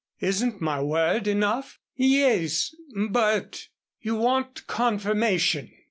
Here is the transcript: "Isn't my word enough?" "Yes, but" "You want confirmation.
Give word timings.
"Isn't 0.19 0.59
my 0.61 0.81
word 0.81 1.27
enough?" 1.27 1.79
"Yes, 1.95 2.73
but" 3.11 3.67
"You 4.01 4.15
want 4.15 4.65
confirmation. 4.65 5.71